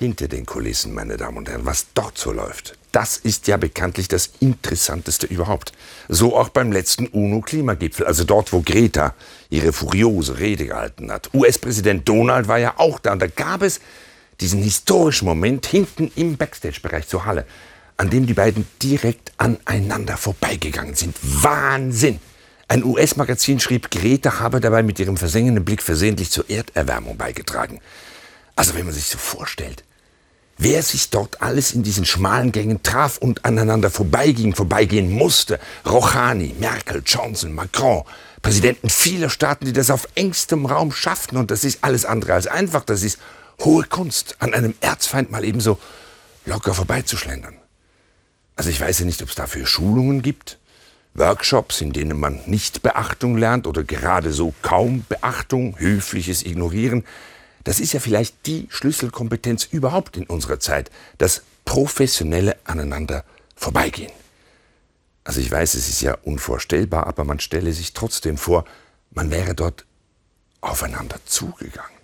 [0.00, 4.08] hinter den Kulissen, meine Damen und Herren, was dort so läuft, das ist ja bekanntlich
[4.08, 5.72] das Interessanteste überhaupt.
[6.08, 9.14] So auch beim letzten UNO-Klimagipfel, also dort, wo Greta
[9.50, 11.28] ihre furiose Rede gehalten hat.
[11.34, 13.80] US-Präsident Donald war ja auch da und da gab es
[14.40, 17.44] diesen historischen Moment hinten im Backstage-Bereich zur Halle,
[17.98, 21.14] an dem die beiden direkt aneinander vorbeigegangen sind.
[21.22, 22.20] Wahnsinn!
[22.68, 27.80] Ein US-Magazin schrieb, Greta habe dabei mit ihrem versengenden Blick versehentlich zur Erderwärmung beigetragen.
[28.56, 29.84] Also wenn man sich so vorstellt,
[30.58, 35.58] wer sich dort alles in diesen schmalen Gängen traf und aneinander vorbeiging, vorbeigehen musste.
[35.86, 38.04] Rouhani, Merkel, Johnson, Macron,
[38.42, 41.38] Präsidenten vieler Staaten, die das auf engstem Raum schafften.
[41.38, 42.84] Und das ist alles andere als einfach.
[42.84, 43.18] Das ist
[43.60, 45.78] hohe Kunst, an einem Erzfeind mal ebenso
[46.44, 47.56] locker vorbeizuschlendern.
[48.56, 50.58] Also ich weiß ja nicht, ob es dafür Schulungen gibt,
[51.14, 57.04] Workshops, in denen man nicht Beachtung lernt oder gerade so kaum Beachtung, höfliches Ignorieren.
[57.64, 64.12] Das ist ja vielleicht die Schlüsselkompetenz überhaupt in unserer Zeit, das professionelle aneinander vorbeigehen.
[65.24, 68.64] Also ich weiß, es ist ja unvorstellbar, aber man stelle sich trotzdem vor,
[69.10, 69.84] man wäre dort
[70.60, 71.99] aufeinander zugegangen.